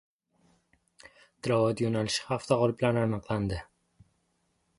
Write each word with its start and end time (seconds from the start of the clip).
Tilovat 1.47 1.83
yo‘nalishi 1.85 2.25
hafta 2.31 2.59
g‘oliblari 2.63 3.05
aniqlandi 3.07 3.61